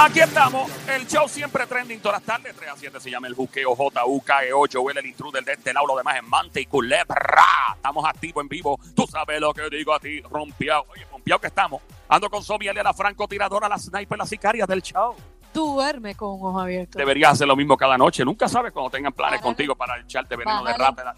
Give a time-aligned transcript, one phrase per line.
[0.00, 3.34] Aquí estamos, el show siempre trending todas las tardes, 3 a 7 se llama el
[3.34, 7.44] Juqueo J-U-K-E-O, Joel el intruder de este lado, lo demás en Mante y Culebra.
[7.74, 10.86] Estamos activos en vivo, tú sabes lo que digo a ti, rompiado.
[10.88, 11.82] Oye, rompiado que estamos.
[12.08, 15.16] Ando con Somi, la francotiradora, la sniper, la sicaria del show.
[15.52, 16.96] Tú duermes con ojos abiertos.
[16.96, 20.62] Deberías hacer lo mismo cada noche, nunca sabes cuando tengan planes contigo para echarte veneno
[20.62, 21.16] de rata.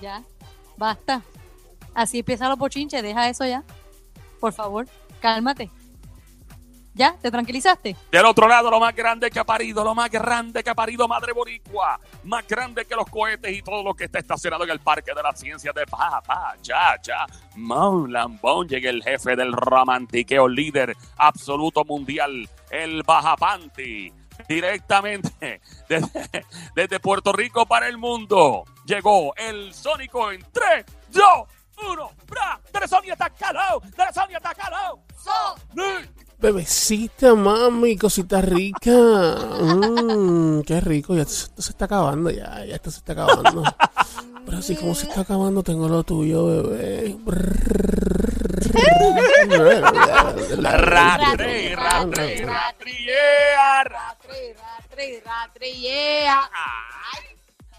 [0.00, 0.24] Ya,
[0.76, 1.22] basta.
[1.94, 3.62] Así empiezan los bochinches, deja eso ya.
[4.40, 4.88] Por favor,
[5.20, 5.70] cálmate.
[6.98, 7.16] ¿Ya?
[7.22, 7.94] ¿Te tranquilizaste?
[8.10, 11.06] Del otro lado, lo más grande que ha parido, lo más grande que ha parido
[11.06, 14.80] Madre Boricua, más grande que los cohetes y todo lo que está estacionado en el
[14.80, 17.24] Parque de la Ciencia de Pa, Pa, Ya, Ya.
[17.54, 24.12] Mon Lambón llega el jefe del romantiqueo líder absoluto mundial, el Bajapanti.
[24.48, 25.60] Directamente
[26.74, 28.64] desde, Puerto Rico para el mundo.
[28.84, 31.22] Llegó el Sónico en 3, 2,
[31.90, 32.10] 1.
[32.26, 32.60] ¡Bra!
[32.72, 33.82] ¡Teresonia está calado!
[33.94, 35.00] ¡Teresonia está calado!
[35.16, 36.27] ¡Sonic!
[36.40, 38.94] Bebecita, mami, cosita rica.
[39.60, 43.64] Mm, qué rico, ya esto se está acabando, ya, ya esto se está acabando.
[44.46, 47.16] Pero así como se está acabando, tengo lo tuyo, bebé.
[50.58, 56.48] Ratre, ratre, ratriea, Ratri, ratri, ratri, yeah.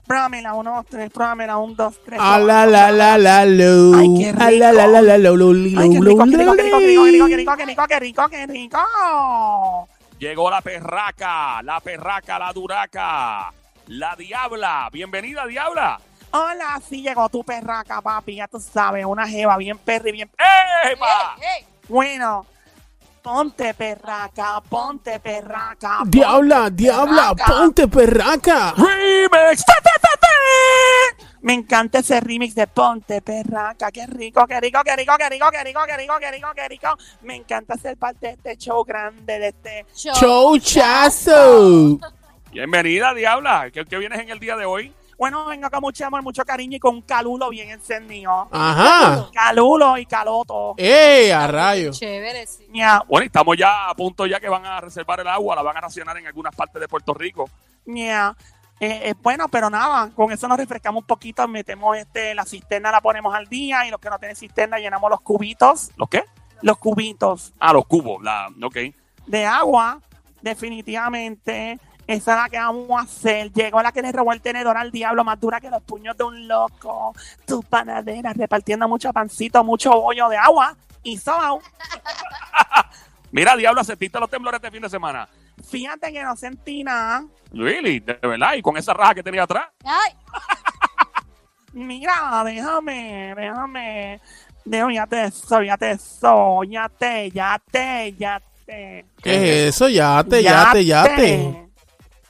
[0.10, 2.20] Pruébamela, uno, dos, tres, pruébamela, un, dos, tres.
[2.20, 3.96] A la la la la lo.
[3.96, 6.64] Ay, qué A la la la la lo lo Ay, qué rico, qué rico, qué
[6.64, 9.88] rico, qué rico, qué rico, qué rico, qué rico, qué rico, qué rico.
[10.18, 13.54] Llegó la perraca, la perraca, la duraca,
[13.86, 14.90] la diabla.
[14.92, 16.02] Bienvenida, diabla.
[16.32, 20.32] Hola, sí llegó tu perraca, papi, ya tú sabes, una jeva bien perra y bien...
[20.92, 21.36] ¡Epa!
[21.88, 22.48] Bueno,
[23.22, 26.00] ponte perraca, ponte perraca.
[26.06, 27.46] Diabla, ponte diabla, perraca.
[27.46, 28.74] ponte perraca.
[28.76, 29.64] Remix.
[31.50, 33.92] Me encanta ese remix de Ponte Perraca.
[33.92, 36.68] Qué rico, qué rico, qué rico, qué rico, qué rico, qué rico, qué rico, qué
[36.68, 36.88] rico.
[37.24, 39.86] Me encanta ser parte de este show grande, de este...
[39.96, 41.98] Chouchazo.
[42.52, 43.72] Bienvenida, diabla.
[43.74, 44.94] ¿Qué, qué vienes en el día de hoy?
[45.18, 48.48] Bueno, vengo con mucho amor, mucho cariño y con un calulo bien encendido.
[48.52, 49.28] Ajá.
[49.34, 50.76] Calulo y caloto.
[50.78, 51.90] ¡Eh, a rayo!
[51.94, 52.68] Chévere, sí.
[52.70, 55.64] Ña, Bueno, y estamos ya a punto ya que van a reservar el agua, la
[55.64, 57.50] van a racionar en algunas partes de Puerto Rico.
[57.88, 58.36] ña.
[58.80, 62.92] Eh, eh, bueno, pero nada, con eso nos refrescamos un poquito, metemos este, la cisterna,
[62.92, 66.24] la ponemos al día y los que no tienen cisterna llenamos los cubitos, ¿Los qué?
[66.62, 68.24] los cubitos Ah, los cubos.
[68.24, 68.78] La, ok.
[69.28, 70.00] de agua,
[70.42, 71.80] definitivamente.
[72.08, 73.52] Esa es la que vamos a hacer.
[73.54, 76.24] Llegó la que le robó el tenedor al diablo, más dura que los puños de
[76.24, 77.14] un loco.
[77.46, 81.62] Tu panadera repartiendo mucho pancito, mucho bollo de agua y sobao.
[83.32, 85.30] Mira, diabla, ¿sentiste los temblores este fin de semana?
[85.68, 87.26] Fíjate que no sentí nada.
[87.52, 89.68] Really, de verdad, y con esa raja que tenía atrás.
[89.84, 90.14] Ay,
[91.74, 94.20] Mira, déjame, déjame.
[94.66, 99.06] Déjame, ya te eso, ya te eso, ya te, ya te, ya te.
[99.22, 99.88] ¿Qué es eso?
[99.88, 101.70] Yate, yate, yate.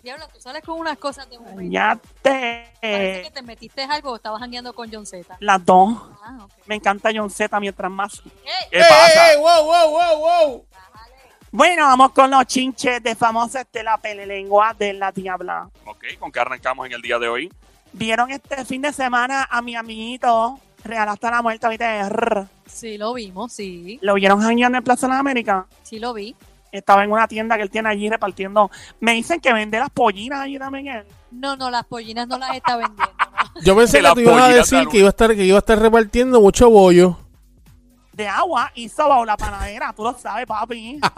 [0.02, 1.62] diablo, tú sales con unas cosas de momento.
[1.64, 3.22] Ya Parece te.
[3.24, 5.36] que te metiste algo o estabas jangueando con John Z.
[5.42, 5.98] Las dos.
[6.24, 6.52] Ah, ok.
[6.68, 8.22] Me encanta John Z mientras más.
[8.72, 9.34] ¿Qué pasa?
[9.34, 9.79] ¡Eh, wow, wow, wow, wow!
[11.60, 15.70] Bueno, vamos con los chinches de famosa Estela Pelelengua de la Diabla.
[15.84, 17.52] Ok, ¿con qué arrancamos en el día de hoy?
[17.92, 21.68] ¿Vieron este fin de semana a mi amiguito Real hasta la muerte?
[21.68, 22.08] ¿viste?
[22.08, 22.48] Rrr.
[22.66, 24.00] Sí, lo vimos, sí.
[24.02, 25.66] ¿Lo vieron jangueando en Plaza de las Américas?
[25.84, 26.34] Sí, lo vi.
[26.72, 28.72] Estaba en una tienda que él tiene allí repartiendo.
[29.02, 30.88] Me dicen que vende las pollinas allí también.
[30.88, 31.04] él.
[31.30, 33.04] No, no, las pollinas no las está vendiendo.
[33.04, 33.62] ¿no?
[33.64, 35.58] Yo pensé Que la que tú ibas a decir que iba a estar, que iba
[35.58, 37.18] a estar repartiendo mucho bollo.
[38.20, 39.94] De agua y soba la panadera.
[39.96, 41.00] Tú lo sabes, papi.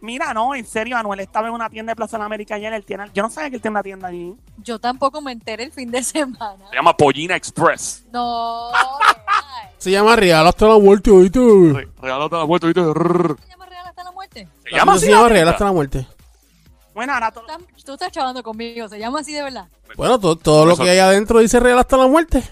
[0.00, 2.72] Mira, no, en serio, Anuel estaba en una tienda de Plaza de la América ayer.
[2.72, 4.36] Él tiene, yo no sabía que él tiene una tienda allí.
[4.58, 6.68] Yo tampoco me enteré el fin de semana.
[6.70, 8.04] Se llama Pollina Express.
[8.12, 8.70] No.
[9.78, 11.40] Se llama Real hasta la muerte, ¿oíste?
[11.40, 12.80] Re- Regálate la vuelta, ¿viste?
[12.80, 13.36] Rrr.
[13.42, 14.48] ¿Se llama Real hasta la muerte?
[14.64, 15.06] Se llama así.
[15.06, 16.06] Se llama la Real hasta la muerte.
[16.94, 17.46] Bueno, ahora todo.
[17.84, 19.66] Tú estás chavando conmigo, se llama así de verdad.
[19.96, 22.44] Bueno, to- todo lo que hay adentro dice real hasta la muerte.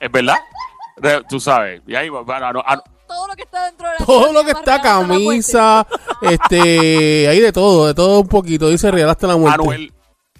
[0.00, 0.36] ¿Es verdad?
[0.96, 1.82] De- Tú sabes.
[1.86, 2.62] Y ahí, bueno, ano-
[3.06, 5.86] Todo lo que está dentro de la Todo lo que está, camisa,
[6.22, 9.60] este, hay de todo, de todo un poquito, dice real hasta la muerte.
[9.60, 9.92] Anuel,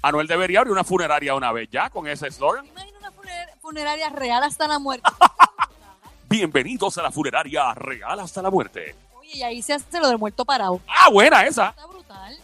[0.02, 2.66] Anuel debería abrir una funeraria una vez ya con ese eslogan.
[2.66, 5.08] Imagina una funer- funeraria real hasta la muerte.
[6.28, 8.94] Bienvenidos a la funeraria real hasta la muerte.
[9.18, 10.80] Oye, y ahí se hace lo del muerto parado.
[10.88, 11.74] Ah, buena esa.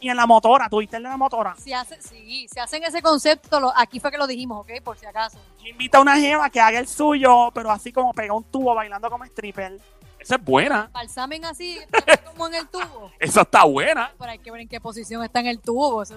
[0.01, 1.55] Y en la motora, ¿tuviste el de la motora?
[1.57, 3.61] Se hace, sí, se hacen ese concepto.
[3.61, 4.83] lo- aquí fue que lo dijimos, ¿ok?
[4.83, 5.39] Por si acaso.
[5.65, 9.11] Invita a una jeva que haga el suyo, pero así como pega un tubo bailando
[9.11, 9.79] como stripper.
[10.19, 10.91] Esa es buena.
[10.93, 11.79] Balsamen así,
[12.27, 13.11] como en el tubo.
[13.19, 14.13] Esa está buena.
[14.19, 16.03] Pero hay que ver en qué posición está en el tubo.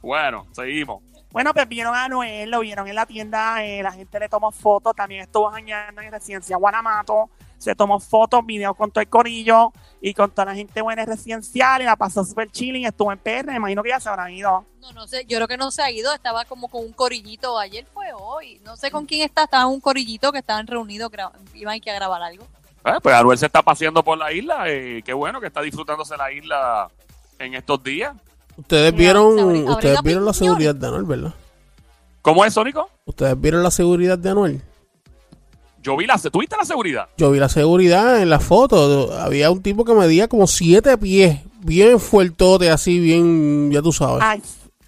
[0.00, 1.02] Bueno, seguimos.
[1.30, 4.50] Bueno, pues vieron a Noel, lo vieron en la tienda, eh, la gente le tomó
[4.50, 7.30] fotos, también estuvo jañando en Residencia Guanamato,
[7.62, 11.08] se tomó fotos, videos con todo el corillo y con toda la gente buena en
[11.08, 14.32] residencial y la pasó súper chilling, estuvo en PR, me imagino que ya se habrán
[14.32, 14.64] ido.
[14.80, 17.58] No, no sé, yo creo que no se ha ido, estaba como con un corillito,
[17.58, 21.10] ayer fue hoy, no sé con quién está, estaba un corillito que estaban reunidos,
[21.54, 22.44] iban a grabar algo.
[22.84, 24.68] Eh, pues Anuel se está paseando por la isla.
[24.68, 26.90] eh, qué bueno que está disfrutándose la isla
[27.38, 28.14] en estos días.
[28.56, 29.38] Ustedes vieron,
[29.68, 31.34] ustedes vieron la seguridad de Anuel, ¿verdad?
[32.20, 32.90] ¿Cómo es, Sónico?
[33.04, 34.62] Ustedes vieron la seguridad de Anuel.
[35.82, 36.16] Yo vi la...
[36.18, 37.08] ¿Tuviste la seguridad?
[37.16, 39.12] Yo vi la seguridad en la foto.
[39.18, 44.22] Había un tipo que medía como siete pies, bien fuertote, así, bien, ya tú sabes.
[44.24, 44.40] Ay,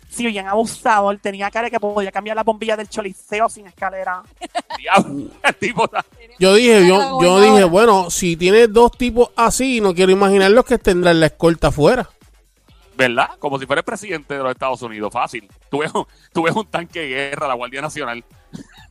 [0.08, 4.23] sí, bien abusador, tenía cara que podía cambiar la bombilla del choliseo sin escalera.
[4.79, 6.05] Diablo, el tipo está-
[6.38, 10.64] Yo dije, yo, yo dije, bueno, si tiene dos tipos así, no quiero imaginar los
[10.64, 12.08] que tendrán la escolta afuera.
[12.96, 13.31] ¿Verdad?
[13.41, 15.12] Como si fuera el presidente de los Estados Unidos.
[15.12, 15.49] Fácil.
[15.69, 18.23] Tú ves, un- tú ves un tanque de guerra, la Guardia Nacional.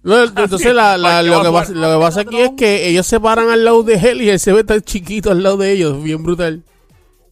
[0.03, 3.07] No, entonces la- la- Cualquier lo, que pasa, lo que pasa aquí es que ellos
[3.07, 5.71] se paran al lado de él y él se ve tan chiquito al lado de
[5.71, 6.63] ellos, bien brutal.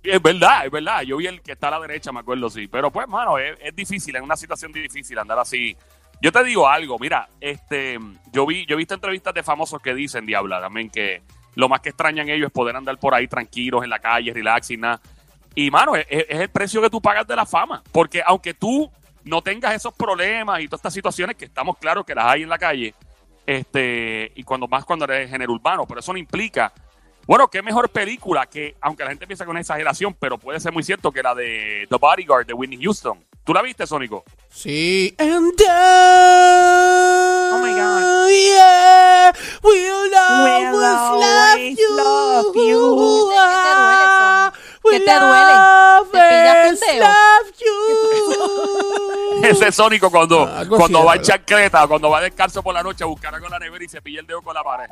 [0.03, 1.01] Es verdad, es verdad.
[1.03, 2.68] Yo vi el que está a la derecha, me acuerdo, sí.
[2.68, 5.75] Pero pues, mano, es, es difícil, es una situación difícil andar así.
[6.21, 8.00] Yo te digo algo, mira, este,
[8.31, 11.21] yo vi, yo he visto entrevistas de famosos que dicen, Diabla, también que
[11.56, 14.71] lo más que extrañan ellos es poder andar por ahí tranquilos en la calle, relax
[14.71, 15.00] y nada.
[15.53, 17.83] Y, mano, es, es el precio que tú pagas de la fama.
[17.91, 18.89] Porque aunque tú
[19.23, 22.50] no tengas esos problemas y todas estas situaciones que estamos claros que las hay en
[22.50, 22.94] la calle,
[23.45, 26.71] este, y cuando más cuando eres género urbano, pero eso no implica
[27.27, 30.59] bueno, qué mejor película que, aunque la gente piensa que es una exageración, pero puede
[30.59, 33.23] ser muy cierto que la de The Bodyguard de Whitney Houston.
[33.44, 34.23] ¿Tú la viste, Sónico?
[34.50, 35.15] Sí.
[35.18, 35.53] And
[49.51, 52.74] Ese es Sónico cuando, Ah, algo cuando así va en chancleta, cuando va descalzo por
[52.74, 54.63] la noche a buscar algo en la nevera y se pilla el dedo con la
[54.63, 54.88] pared.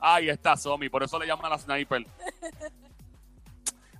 [0.00, 2.06] Ahí está Somi, por eso le llaman a la sniper.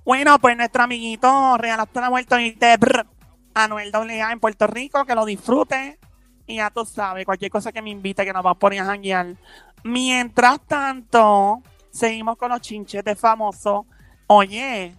[0.05, 3.07] Bueno, pues nuestro amiguito Real hasta la muerte y brr,
[3.55, 5.99] Anuel AA en Puerto Rico, que lo disfrute.
[6.47, 8.85] Y ya tú sabes, cualquier cosa que me invite, que nos va a poner a
[8.87, 9.35] janguear.
[9.83, 13.87] Mientras tanto, seguimos con los chinches de famoso.
[14.27, 14.95] Oye,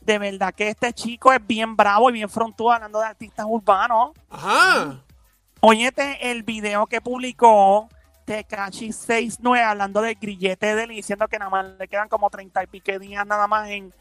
[0.00, 4.12] de verdad que este chico es bien bravo y bien frontudo hablando de artistas urbanos.
[4.30, 5.02] Ajá.
[5.60, 7.88] Óyete el video que publicó
[8.24, 12.30] Tekashi 69 hablando del grillete de él y diciendo que nada más le quedan como
[12.30, 13.92] 30 y pique días nada más en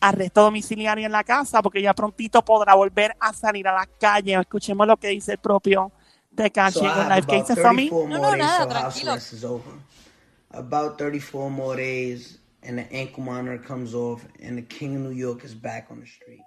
[0.00, 4.38] arresto domiciliario en la casa porque ya prontito podrá volver a salir a la calle.
[4.38, 5.90] Escuchemos lo que dice el propio
[6.34, 7.26] Tekashi So en un live.
[7.26, 7.88] ¿Qué about dice Somi?
[7.88, 9.62] 34 No, no, nada, tranquilo.
[10.50, 15.10] About 34 more days and the ankle monitor comes off and the king of New
[15.10, 16.42] York is back on the street.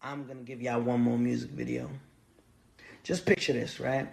[0.00, 1.90] I'm gonna give y'all one more music video.
[3.02, 4.08] Just picture this, right?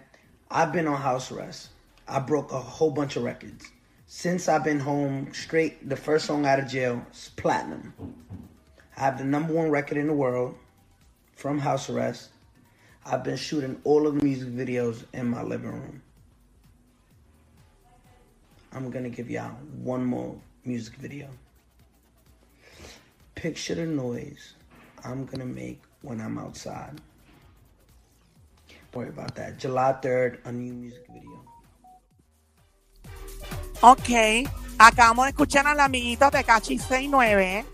[0.50, 1.68] I've been on house arrest.
[2.08, 3.70] I broke a whole bunch of records.
[4.06, 7.94] Since I've been home straight, the first song out of jail is platinum.
[8.96, 10.56] I have the number one record in the world
[11.36, 12.30] from house arrest.
[13.06, 16.02] I've been shooting all of the music videos in my living room.
[18.74, 21.28] I'm gonna give y'all one more music video.
[23.36, 24.54] Picture the noise
[25.04, 27.00] I'm gonna make when I'm outside.
[28.92, 29.58] Worry about that.
[29.58, 31.44] July 3rd, a new music video.
[33.80, 37.64] Ok, acabamos de escuchar al amiguito Tekashi 69.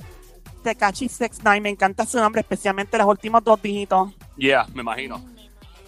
[0.62, 1.08] Tekashi eh.
[1.08, 4.12] 69, me encanta su nombre, especialmente los últimos dos dígitos.
[4.36, 5.22] Yeah, me imagino.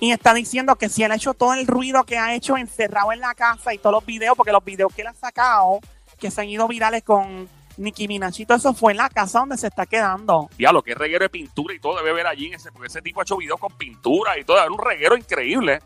[0.03, 3.13] Y está diciendo que si él ha hecho todo el ruido que ha hecho encerrado
[3.13, 5.79] en la casa y todos los videos, porque los videos que él ha sacado,
[6.19, 9.39] que se han ido virales con Nicki Minaj y todo eso fue en la casa
[9.39, 10.51] donde se está quedando.
[10.59, 13.21] Diablo, qué reguero de pintura y todo debe haber allí en ese, porque ese tipo
[13.21, 15.79] ha hecho videos con pintura y todo, era un reguero increíble.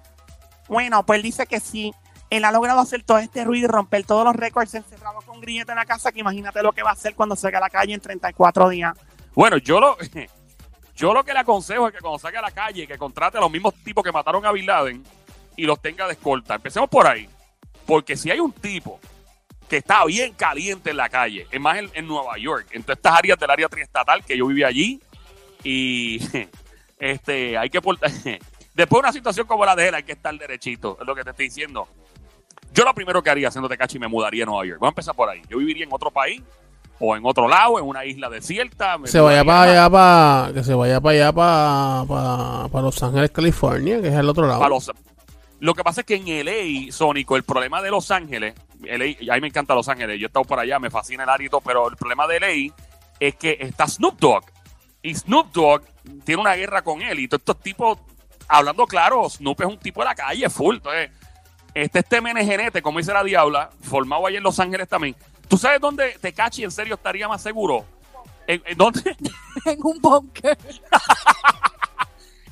[0.66, 1.92] Bueno, pues él dice que si
[2.30, 5.73] él ha logrado hacer todo este ruido y romper todos los récords encerrado con grillete
[5.73, 7.92] en la casa, que imagínate lo que va a hacer cuando salga a la calle
[7.92, 8.94] en 34 días.
[9.35, 9.99] Bueno, yo lo,
[10.97, 13.41] yo lo que le aconsejo es que cuando salga a la calle, que contrate a
[13.41, 15.05] los mismos tipos que mataron a Bin Laden
[15.55, 16.55] y los tenga de escolta.
[16.55, 17.29] Empecemos por ahí.
[17.85, 18.99] Porque si hay un tipo
[19.69, 23.12] que está bien caliente en la calle, es más en, Nueva York, en todas estas
[23.12, 25.00] áreas del área triestatal que yo vivía allí,
[25.62, 26.19] y
[26.99, 28.11] este hay que portar-
[28.75, 31.25] después de una situación como la de él hay que estar derechito, es lo que
[31.25, 31.87] te estoy diciendo.
[32.73, 34.81] Yo lo primero que haría haciéndote cachi me mudaría a Nueva York.
[34.81, 35.43] Vamos a empezar por ahí.
[35.49, 36.43] Yo viviría en otro país
[36.99, 38.97] o en otro lado, en una isla desierta.
[39.05, 43.31] Se vaya para allá, para, que se vaya para allá, para, para, para Los Ángeles,
[43.31, 44.67] California, que es el otro lado.
[44.69, 44.93] los-
[45.61, 49.35] Lo que pasa es que en LA, Sónico, el problema de Los Ángeles, LA, a
[49.37, 51.50] mí me encanta Los Ángeles, yo he estado por allá, me fascina el área y
[51.50, 52.75] todo, pero el problema de LA
[53.21, 54.45] es que está Snoop Dogg.
[55.03, 55.83] Y Snoop Dogg
[56.25, 57.21] tiene una guerra con él.
[57.21, 57.99] Y todos estos tipos,
[58.49, 60.76] hablando claro, Snoop es un tipo de la calle, full.
[60.76, 61.11] Entonces,
[61.75, 65.15] este este menegenete, como dice la diabla, formado allá en Los Ángeles también.
[65.49, 67.85] ¿Tú sabes dónde Tecachi en serio estaría más seguro?
[68.47, 69.17] ¿En, en dónde?
[69.65, 70.59] en un bunker.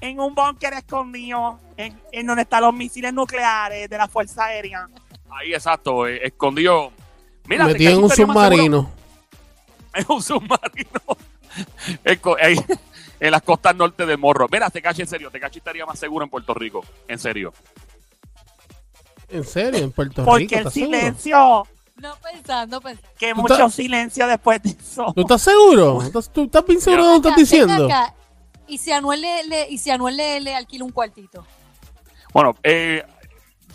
[0.05, 4.87] En un búnker escondido, en, en donde están los misiles nucleares de la Fuerza Aérea.
[5.31, 6.93] Ahí, exacto, eh, escondido.
[7.47, 8.91] Mira, Metido en un submarino.
[9.95, 11.01] Es un submarino.
[12.05, 12.57] En ahí,
[13.19, 14.47] en las costas norte del Morro.
[14.53, 16.85] Mira, Tecachi, en serio, Tecachi estaría más seguro en Puerto Rico.
[17.09, 17.55] En serio.
[19.31, 20.31] En serio, en Puerto Rico.
[20.31, 21.67] Porque el ¿estás seguro?
[21.97, 23.09] No pensando, pensando.
[23.19, 25.13] que mucho estás- silencio después de eso.
[25.15, 26.03] ¿Tú estás seguro?
[26.03, 27.85] ¿Estás- ¿Tú estás bien seguro de lo que estás diciendo?
[27.87, 28.15] acá.
[28.67, 31.47] Y si Anuel le, le- y si Anuel le, le alquila un cuartito.
[32.33, 33.05] Bueno, eh,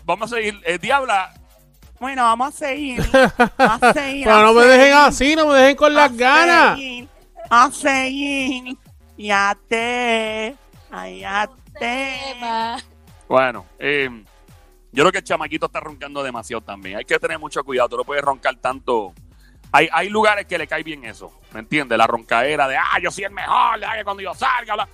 [0.03, 0.59] vamos a seguir.
[0.65, 1.33] Eh, Diabla,
[1.99, 3.01] Bueno, vamos a seguir.
[3.57, 4.25] A seguir.
[4.25, 6.75] Pero a no me dejen así, no me dejen con las a ganas.
[6.77, 7.07] seguir,
[7.49, 8.77] A seguir.
[9.17, 10.55] Ya te.
[10.91, 12.19] Ay, ya te.
[12.33, 12.77] Tema.
[13.29, 14.09] bueno, eh,
[14.91, 16.97] yo creo que el chamaquito está roncando demasiado también.
[16.97, 17.89] Hay que tener mucho cuidado.
[17.89, 19.13] Tú no puedes roncar tanto.
[19.71, 21.31] Hay, hay lugares que le cae bien eso.
[21.53, 21.97] ¿Me entiendes?
[21.97, 24.89] La roncaera de, ah, yo soy el mejor, ah, que cuando yo salga, bla.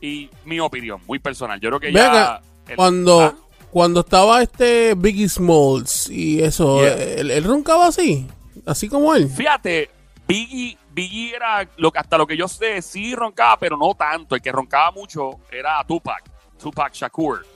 [0.00, 1.58] Y mi opinión, muy personal.
[1.60, 2.40] Yo creo que Ven ya.
[2.68, 3.34] el- Cuando, ¿Ah?
[3.70, 6.94] cuando estaba este Biggie Smalls y eso, Yeah.
[7.20, 8.26] él, él roncaba así,
[8.66, 9.28] así como él.
[9.30, 9.90] Fíjate,
[10.26, 14.34] Biggie, Biggie era lo hasta lo que yo sé, sí roncaba, pero no tanto.
[14.34, 16.22] El que roncaba mucho era Tupac,
[16.60, 17.46] Tupac Shakur.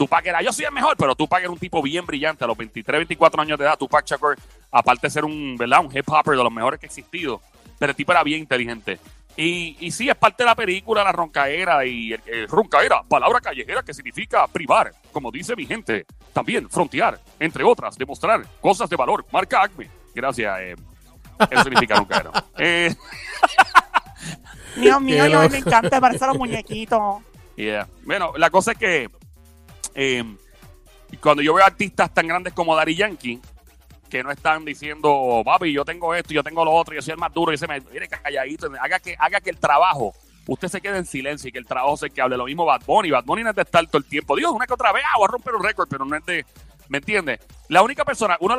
[0.00, 2.56] Tupac era, yo soy el mejor, pero Tupac era un tipo bien brillante a los
[2.56, 3.76] 23, 24 años de edad.
[3.76, 4.34] Tupac Shakur,
[4.70, 5.84] aparte de ser un, ¿verdad?
[5.84, 7.42] Un hip hopper de los mejores que ha existido,
[7.78, 8.98] pero el tipo era bien inteligente.
[9.36, 13.42] Y, y sí, es parte de la película, la roncaera y el, el roncaera, palabra
[13.42, 16.06] callejera que significa privar, como dice mi gente.
[16.32, 19.26] También frontear, entre otras, demostrar cosas de valor.
[19.30, 19.90] Marca Acme.
[20.14, 20.76] Gracias, eh,
[21.50, 22.30] eso significa roncaera.
[22.56, 22.94] Eh,
[24.76, 25.48] Dios mío, yo a mí loco.
[25.50, 27.22] me encanta parecer los muñequitos.
[27.56, 27.86] Yeah.
[28.04, 29.10] Bueno, la cosa es que
[29.94, 30.24] eh,
[31.20, 33.40] cuando yo veo artistas tan grandes como Daddy Yankee,
[34.08, 37.18] que no están diciendo, papi, yo tengo esto, yo tengo lo otro, yo soy el
[37.18, 40.12] más duro, y se me mire calladito, haga que, haga que el trabajo,
[40.46, 42.36] usted se quede en silencio y que el trabajo se que hable.
[42.36, 44.34] Lo mismo Bad Bunny, Bad Bunny no es de estar todo el tiempo.
[44.34, 46.44] Dios, una que otra vez, ah, voy a romper un récord, pero no es de.
[46.88, 47.38] ¿Me entiendes?
[47.68, 48.56] La única persona, uno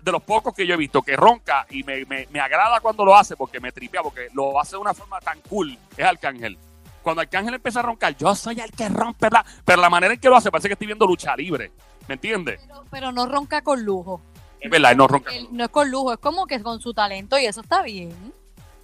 [0.00, 3.16] de los, pocos que yo he visto que ronca y me- me agrada cuando lo
[3.16, 6.56] hace porque me tripea, porque lo hace de una forma tan cool, es Arcángel.
[7.02, 10.20] Cuando Arcángel empieza a roncar, yo soy el que rompe, bla, pero la manera en
[10.20, 11.72] que lo hace parece que estoy viendo lucha libre.
[12.08, 12.60] ¿Me entiendes?
[12.66, 14.20] Pero, pero no ronca con lujo.
[14.60, 15.32] Es verdad, él no ronca.
[15.34, 18.32] Él no es con lujo, es como que con su talento y eso está bien.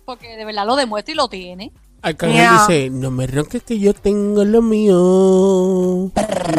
[0.05, 1.73] Porque de verdad lo demuestra y lo tiene.
[2.03, 2.67] Arcángel Yeah.
[2.67, 6.11] dice, no me ronques que yo tengo lo mío.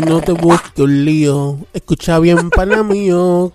[0.06, 1.58] No te busques un lío.
[1.74, 3.52] Escucha bien, pana mío.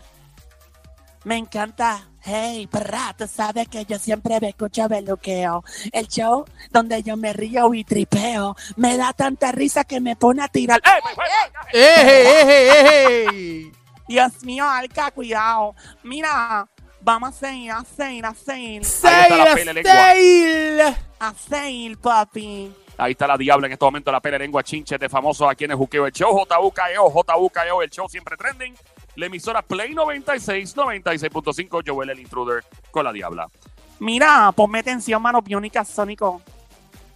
[1.25, 2.07] Me encanta.
[2.27, 5.63] Hey, perra, tú sabes que yo siempre me escucho beluqueo.
[5.93, 8.57] El show donde yo me río y tripeo.
[8.77, 10.81] Me da tanta risa que me pone a tirar.
[10.85, 11.01] ¡Eh!
[11.73, 13.73] ¡Eje, eje, eje!
[14.09, 15.75] Dios mío, Alca, cuidado.
[16.03, 16.67] Mira,
[17.03, 18.83] vamos a seguir, a seguir, a seguir.
[18.83, 19.93] está la Sail, pele lengua.
[19.93, 20.81] sail.
[21.21, 22.73] A seguir, papi.
[22.97, 25.73] Ahí está la diabla en este momento, la pele lengua chinche de famosos aquí en
[25.73, 26.07] el juqueo.
[26.07, 28.75] El show JUKEO, JUKEO, el show siempre trending.
[29.17, 33.49] La emisora Play 96, 96.5, Joel el Intruder con la diabla.
[34.01, 36.43] Mira, ponme atención, mano biónica, Sónico.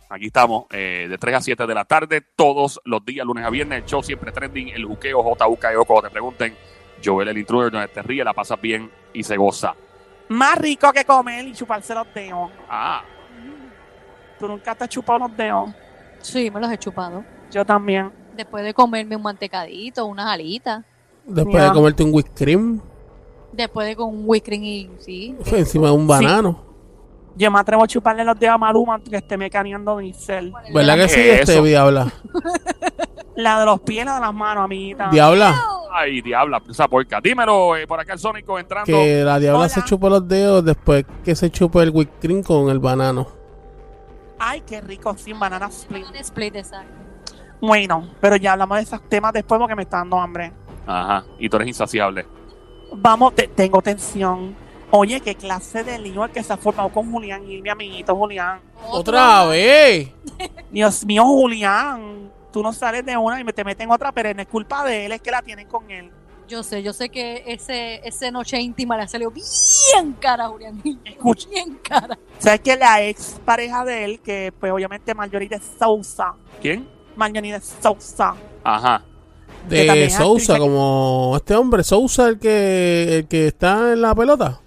[0.08, 3.50] Aquí estamos, eh, de 3 a 7 de la tarde, todos los días, lunes a
[3.50, 6.56] viernes, el show siempre trending, el juqueo JUKEO, cuando te pregunten,
[7.04, 9.74] Joel el Intruder, donde te ríe, la pasas bien y se goza.
[10.28, 12.50] Más rico que comer y chuparse los dedos.
[12.68, 13.02] Ah,
[14.38, 15.70] Tú nunca te has chupado los dedos.
[16.20, 17.24] Sí, me los he chupado.
[17.50, 18.12] Yo también.
[18.34, 20.84] Después de comerme un mantecadito, unas alitas.
[21.28, 22.80] Después de comerte un whipped cream
[23.52, 25.36] Después de con un whiskey y sí.
[25.52, 26.60] encima de un banano.
[27.36, 30.52] Yo me atrevo a chuparle los dedos a Maluma que esté mecaneando Diesel.
[30.74, 31.62] ¿Verdad que sí, ¿Qué es este eso?
[31.64, 32.12] diabla?
[33.36, 35.10] La de los pies, la de las manos, amiguita.
[35.12, 35.54] Diabla,
[35.92, 37.20] Ay, diabla, esa porca.
[37.20, 38.86] Dímelo, eh, por acá el Sónico entrando.
[38.86, 39.68] Que la diabla Hola.
[39.68, 43.28] se chupó los dedos después que se chupó el whipped cream con el banano.
[44.40, 46.06] Ay, qué rico, sin banana split.
[46.08, 46.92] Un split, exacto.
[47.60, 50.52] Bueno, pero ya hablamos de esos temas después porque me está dando hambre.
[50.88, 52.26] Ajá, y tú eres insaciable.
[52.92, 54.56] Vamos, te- tengo tensión.
[54.90, 58.16] Oye, qué clase de lío el que se ha formado con Julián y mi amiguito
[58.16, 58.60] Julián.
[58.88, 60.08] ¡Otra vez!
[60.70, 62.32] Dios mío, Julián.
[62.50, 65.04] Tú no sales de una y me te meten otra, pero no es culpa de
[65.04, 66.10] él, es que la tienen con él.
[66.48, 70.80] Yo sé, yo sé que ese, ese noche íntima le salió bien cara, Julián.
[71.04, 71.46] Escucha.
[71.50, 72.18] Bien cara.
[72.38, 76.88] ¿Sabes que la ex pareja de él, que pues obviamente Marjorie de Sousa, ¿Quién?
[77.14, 79.04] Marjorie de Sousa, Ajá.
[79.68, 80.68] De Sousa, actriz.
[80.68, 84.60] como este hombre, Sousa, el que, el que está en la pelota.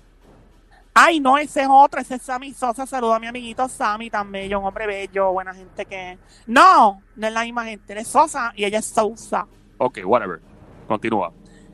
[0.94, 2.86] Ay, no, ese es otro, ese es Sammy Sosa.
[2.86, 6.18] Saludo a mi amiguito Sammy, tan bello, un hombre bello, buena gente que.
[6.48, 9.48] No, no es la misma gente, él es Sosa y ella es Sousa.
[9.78, 10.42] Ok, whatever.
[10.88, 11.32] Continúa.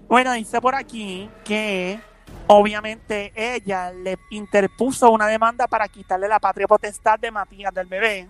[0.08, 2.00] Bueno, dice por aquí que
[2.46, 8.28] obviamente ella le interpuso una demanda para quitarle la patria potestad de Matías del bebé.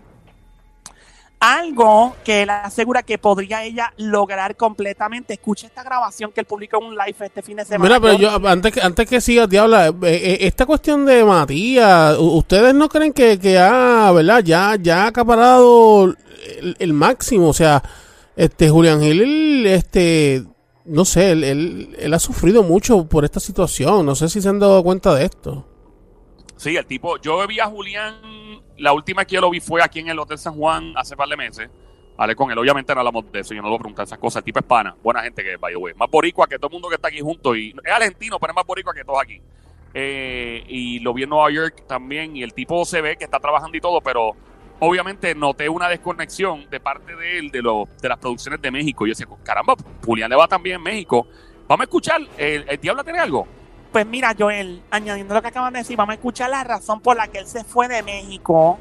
[1.40, 5.34] Algo que él asegura que podría ella lograr completamente.
[5.34, 8.00] Escucha esta grabación que él publicó en un live este fin de semana.
[8.00, 12.18] Mira, pero yo, antes que, antes que siga, Diabla, eh, eh, esta cuestión de Matías,
[12.20, 17.50] ¿ustedes no creen que, que ha, verdad, ya, ya ha acaparado el, el máximo?
[17.50, 17.84] O sea,
[18.36, 20.44] este Julián Gil, este,
[20.86, 24.08] no sé, él, él, él ha sufrido mucho por esta situación.
[24.08, 25.68] No sé si se han dado cuenta de esto.
[26.58, 30.00] Sí, el tipo, yo vi a Julián, la última que yo lo vi fue aquí
[30.00, 31.70] en el Hotel San Juan hace par de meses.
[32.18, 34.38] Hablé con él, obviamente no hablamos de eso, yo no lo pregunté esas cosas.
[34.38, 35.94] El tipo es pana, buena gente que es, by the.
[35.94, 37.56] Más boricua que todo el mundo que está aquí junto.
[37.56, 39.40] Y es argentino, pero es más boricua que todos aquí.
[39.94, 42.36] Eh, y lo vi en Nueva York también.
[42.36, 44.36] Y el tipo se ve que está trabajando y todo, pero
[44.80, 49.06] obviamente noté una desconexión de parte de él de, lo, de las producciones de México.
[49.06, 51.28] Yo decía, caramba, Julián le va también en México.
[51.68, 53.48] Vamos a escuchar, ¿el, el Diablo tiene algo?
[53.92, 57.18] Pues mira, Joel, añadiendo lo que acaban de decir, vamos a escuchar la razón por
[57.18, 58.80] la que él se fue de México.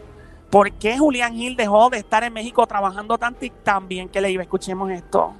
[0.51, 4.21] ¿Por qué Julián Gil dejó de estar en México trabajando tanto y tan bien que
[4.21, 4.43] le iba?
[4.43, 5.35] Escuchemos esto.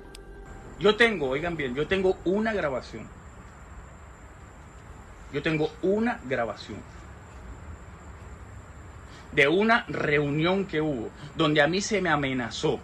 [0.79, 3.09] Yo tengo, oigan bien, yo tengo una grabación.
[5.33, 6.79] Yo tengo una grabación
[9.33, 12.81] de una reunión que hubo donde a mí se me amenazó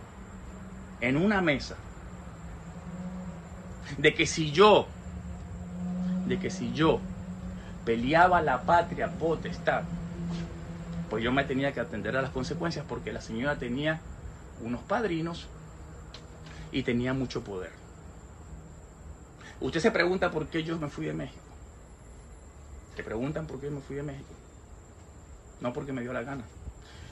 [1.01, 1.77] en una mesa
[3.97, 4.87] de que si yo,
[6.33, 6.99] de que si yo
[7.85, 9.83] peleaba la patria potestad,
[11.11, 14.01] pues yo me tenía que atender a las consecuencias porque la señora tenía
[14.63, 15.47] unos padrinos
[16.71, 17.71] y tenía mucho poder.
[19.61, 21.43] Usted se pregunta por qué yo me fui de México.
[22.97, 24.33] Se preguntan por qué me fui de México.
[25.61, 26.45] No porque me dio la gana.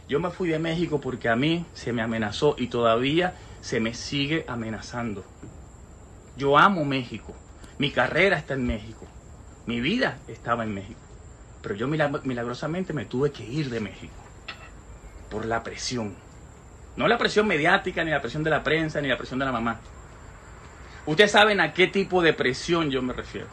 [0.08, 3.92] Yo me fui de México porque a mí se me amenazó y todavía se me
[3.92, 5.24] sigue amenazando.
[6.38, 7.34] Yo amo México.
[7.78, 9.09] Mi carrera está en México.
[9.66, 11.00] Mi vida estaba en México.
[11.62, 14.14] Pero yo milag- milagrosamente me tuve que ir de México.
[15.30, 16.14] Por la presión.
[16.96, 19.52] No la presión mediática, ni la presión de la prensa, ni la presión de la
[19.52, 19.78] mamá.
[21.06, 23.46] Ustedes saben a qué tipo de presión yo me refiero.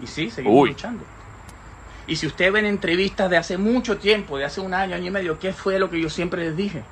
[0.00, 0.68] Y sí, seguimos Uy.
[0.70, 1.04] luchando.
[2.06, 5.10] Y si ustedes ven entrevistas de hace mucho tiempo, de hace un año, año y
[5.10, 6.82] medio, ¿qué fue lo que yo siempre les dije?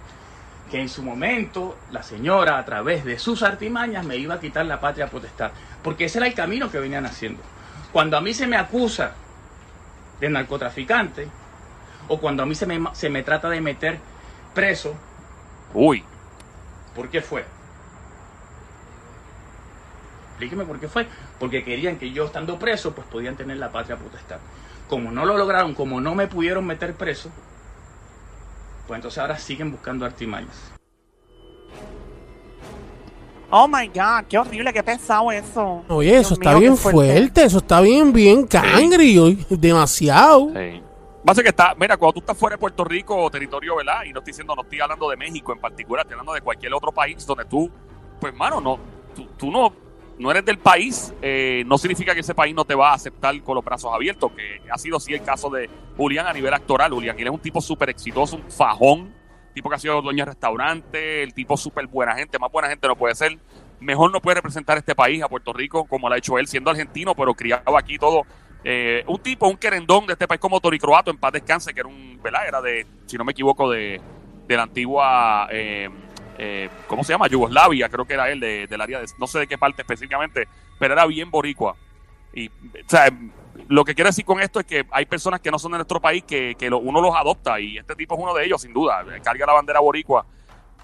[0.70, 4.66] Que en su momento la señora, a través de sus artimañas, me iba a quitar
[4.66, 5.52] la patria potestad.
[5.86, 7.40] Porque ese era el camino que venían haciendo.
[7.92, 9.12] Cuando a mí se me acusa
[10.18, 11.28] de narcotraficante,
[12.08, 14.00] o cuando a mí se me, se me trata de meter
[14.52, 14.96] preso,
[15.74, 16.02] Uy,
[16.92, 17.44] ¿Por qué fue?
[20.30, 21.06] Explíqueme por qué fue.
[21.38, 24.38] Porque querían que yo estando preso, pues podían tener la patria potestad.
[24.88, 27.30] Como no lo lograron, como no me pudieron meter preso,
[28.88, 30.72] pues entonces ahora siguen buscando artimañas.
[33.58, 35.82] Oh my God, qué horrible, qué pesado eso.
[35.88, 37.42] Oye, Dios eso está mío, bien fuerte.
[37.42, 40.50] eso está bien, bien cangri, oye, demasiado.
[40.50, 40.82] Sí.
[41.24, 44.04] Pasa que está, mira, cuando tú estás fuera de Puerto Rico o territorio, ¿verdad?
[44.04, 46.74] Y no estoy diciendo, no estoy hablando de México en particular, estoy hablando de cualquier
[46.74, 47.70] otro país donde tú,
[48.20, 48.78] pues, mano, no,
[49.14, 49.72] tú, tú no,
[50.18, 53.42] no eres del país, eh, no significa que ese país no te va a aceptar
[53.42, 56.92] con los brazos abiertos, que ha sido sí el caso de Julián a nivel actoral.
[56.92, 59.14] Julián, él es un tipo súper exitoso, un fajón,
[59.56, 62.86] tipo que ha sido dueño de restaurante, el tipo súper buena gente, más buena gente
[62.86, 63.38] no puede ser.
[63.80, 66.70] Mejor no puede representar este país, a Puerto Rico, como lo ha hecho él, siendo
[66.70, 68.22] argentino, pero criado aquí todo.
[68.64, 71.80] Eh, un tipo, un querendón de este país como Tori Croato, en paz descanse, que
[71.80, 72.46] era un, ¿verdad?
[72.46, 73.98] Era de, si no me equivoco, de,
[74.46, 75.88] de la antigua, eh,
[76.36, 77.26] eh, ¿cómo se llama?
[77.28, 80.48] Yugoslavia, creo que era él, de- del área de, no sé de qué parte específicamente,
[80.78, 81.76] pero era bien boricua.
[82.34, 82.52] Y, o
[82.88, 83.08] sea,
[83.68, 86.00] lo que quiero decir con esto es que hay personas que no son de nuestro
[86.00, 88.72] país que, que lo- uno los adopta y este tipo es uno de ellos, sin
[88.72, 89.04] duda.
[89.22, 90.24] Carga la bandera boricua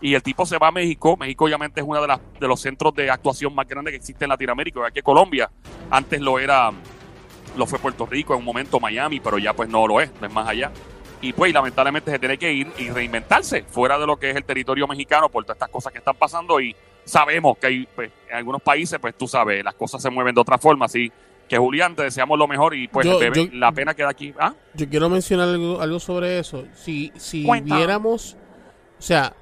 [0.00, 1.16] Y el tipo se va a México.
[1.16, 4.78] México obviamente es uno de, los centros de actuación más grandes que existe en Latinoamérica,
[4.80, 5.48] igual que Colombia.
[5.90, 6.72] Antes lo era,
[7.56, 10.26] lo fue Puerto Rico, en un momento Miami, pero ya pues no lo es, no
[10.26, 10.72] es más allá.
[11.20, 14.44] Y pues lamentablemente se tiene que ir y reinventarse fuera de lo que es el
[14.44, 18.36] territorio mexicano por todas estas cosas que están pasando y sabemos que hay, pues, en
[18.36, 21.12] algunos países, pues tú sabes, las cosas se mueven de otra forma, así
[21.52, 24.32] que Julián, te deseamos lo mejor y pues Yo- bebé, yo- la pena queda aquí.
[24.40, 24.54] ¿Ah?
[24.72, 26.64] Yo quiero mencionar algo, algo sobre eso.
[26.74, 27.76] Si, si Cuenta.
[27.76, 28.38] viéramos,
[28.98, 29.34] o sea,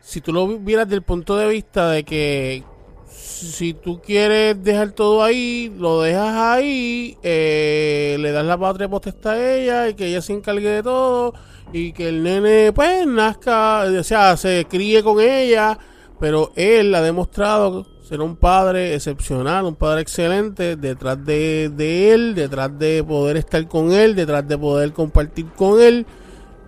[0.00, 2.62] si tú lo vieras del punto de vista de que
[3.08, 9.32] si tú quieres dejar todo ahí, lo dejas ahí, eh, le das la patria potestad
[9.32, 11.32] a ella y que ella se encargue de todo
[11.72, 15.78] y que el nene pues nazca, o sea, se críe con ella,
[16.20, 22.34] pero él ha demostrado ser un padre excepcional, un padre excelente detrás de, de él,
[22.34, 26.04] detrás de poder estar con él, detrás de poder compartir con él,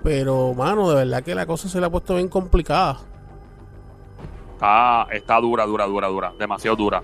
[0.03, 3.01] pero mano, de verdad que la cosa se le ha puesto bien complicada.
[4.55, 7.03] Está, está dura, dura, dura, dura, demasiado dura.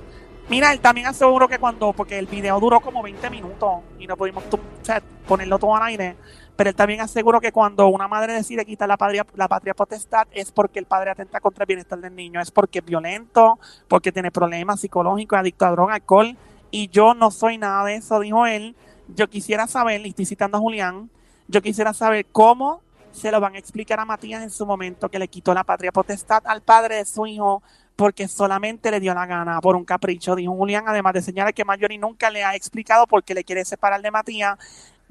[0.49, 4.16] Mira, él también aseguró que cuando, porque el video duró como 20 minutos y no
[4.16, 6.16] pudimos tu- o sea, ponerlo todo al aire,
[6.56, 10.26] pero él también aseguró que cuando una madre decide quitar la patria, la patria potestad
[10.32, 14.12] es porque el padre atenta contra el bienestar del niño, es porque es violento, porque
[14.12, 16.36] tiene problemas psicológicos, adicto a droga, alcohol,
[16.70, 18.76] y yo no soy nada de eso, dijo él.
[19.08, 21.10] Yo quisiera saber, y estoy citando a Julián,
[21.48, 25.18] yo quisiera saber cómo se lo van a explicar a Matías en su momento que
[25.18, 27.62] le quitó la patria potestad al padre de su hijo
[27.96, 31.64] porque solamente le dio la gana por un capricho, dijo Julián, además de señalar que
[31.64, 34.58] Marjorie nunca le ha explicado por qué le quiere separar de Matías.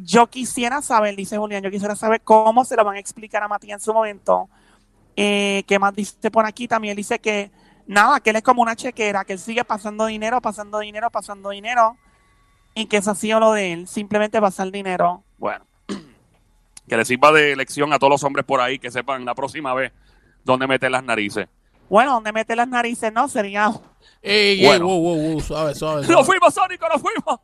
[0.03, 3.47] Yo quisiera saber, dice Julián, yo quisiera saber cómo se lo van a explicar a
[3.47, 4.49] Matías en su momento.
[5.15, 6.67] Eh, ¿Qué más dice por aquí?
[6.67, 7.51] También dice que
[7.85, 11.49] nada, que él es como una chequera, que él sigue pasando dinero, pasando dinero, pasando
[11.49, 11.97] dinero,
[12.73, 15.23] y que eso ha sido lo de él, simplemente pasar dinero.
[15.37, 15.65] Bueno,
[16.87, 19.73] que le sirva de lección a todos los hombres por ahí que sepan la próxima
[19.73, 19.91] vez
[20.43, 21.47] dónde meter las narices.
[21.89, 23.69] Bueno, donde mete las narices, no, sería
[24.21, 24.85] Ey, ey, Bueno.
[24.85, 25.97] wow, wow, wow, suave, suave.
[25.97, 26.23] ¡Nos suave.
[26.25, 26.87] fuimos, Sónico!
[26.87, 27.39] ¡Nos fuimos!